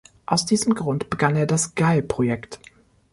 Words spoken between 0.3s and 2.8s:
diesem Grund begann er das Guile-Projekt.